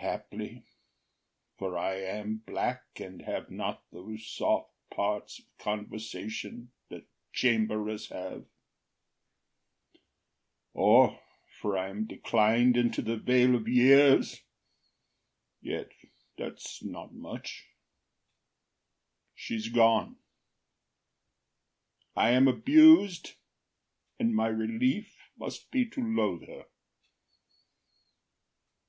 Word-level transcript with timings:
Haply, 0.00 0.64
for 1.56 1.78
I 1.78 1.94
am 2.00 2.38
black, 2.38 2.82
And 2.98 3.22
have 3.22 3.48
not 3.48 3.84
those 3.92 4.26
soft 4.26 4.72
parts 4.90 5.38
of 5.38 5.44
conversation 5.58 6.72
That 6.88 7.06
chamberers 7.32 8.08
have, 8.08 8.44
or 10.74 11.20
for 11.60 11.78
I 11.78 11.90
am 11.90 12.08
declin’d 12.08 12.76
Into 12.76 13.02
the 13.02 13.16
vale 13.18 13.54
of 13.54 13.68
years,—yet 13.68 15.92
that’s 16.36 16.82
not 16.82 17.14
much— 17.14 17.68
She’s 19.36 19.68
gone, 19.68 20.16
I 22.16 22.30
am 22.30 22.48
abus’d, 22.48 23.36
and 24.18 24.34
my 24.34 24.48
relief 24.48 25.16
Must 25.36 25.70
be 25.70 25.86
to 25.90 26.00
loathe 26.02 26.48
her. 26.48 26.66